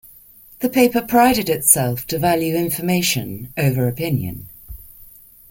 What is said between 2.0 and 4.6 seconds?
to value information over opinion.